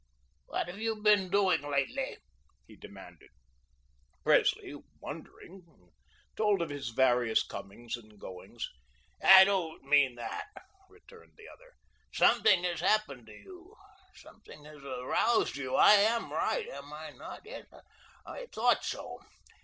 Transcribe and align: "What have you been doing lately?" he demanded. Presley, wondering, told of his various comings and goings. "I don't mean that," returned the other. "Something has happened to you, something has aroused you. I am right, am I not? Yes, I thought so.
"What 0.47 0.67
have 0.67 0.79
you 0.79 0.95
been 1.03 1.29
doing 1.29 1.61
lately?" 1.61 2.17
he 2.65 2.75
demanded. 2.75 3.29
Presley, 4.23 4.73
wondering, 4.99 5.61
told 6.35 6.63
of 6.63 6.71
his 6.71 6.89
various 6.89 7.43
comings 7.45 7.95
and 7.95 8.17
goings. 8.19 8.67
"I 9.23 9.43
don't 9.43 9.83
mean 9.83 10.15
that," 10.15 10.47
returned 10.89 11.33
the 11.37 11.47
other. 11.47 11.75
"Something 12.15 12.63
has 12.63 12.79
happened 12.79 13.27
to 13.27 13.31
you, 13.33 13.75
something 14.15 14.65
has 14.65 14.83
aroused 14.83 15.55
you. 15.55 15.75
I 15.75 15.91
am 15.91 16.33
right, 16.33 16.67
am 16.69 16.91
I 16.91 17.11
not? 17.11 17.41
Yes, 17.45 17.67
I 18.25 18.47
thought 18.47 18.83
so. 18.83 19.19